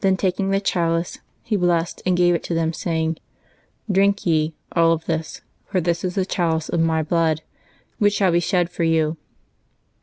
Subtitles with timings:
[0.00, 1.18] Then taking the chalice.
[1.42, 3.18] He blessed and gave it to them, saying,
[3.90, 7.42] "Drink ye all of this; for this is the chalice of My blood,
[7.98, 9.18] which shall be shed for you."